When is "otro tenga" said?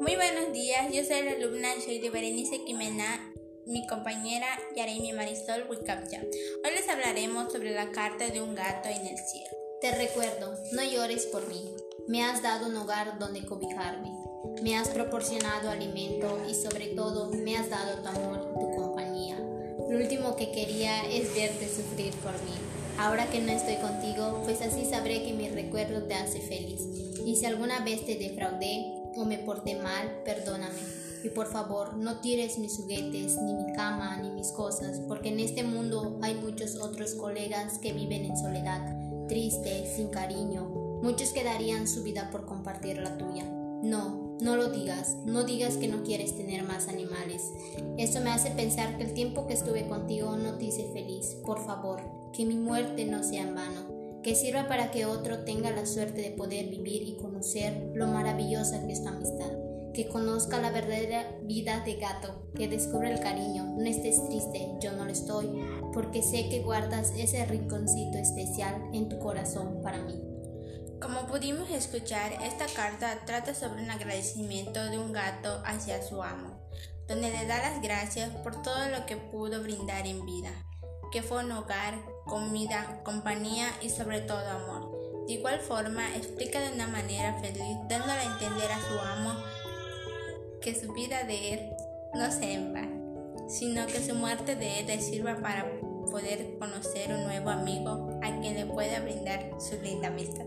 55.06-55.70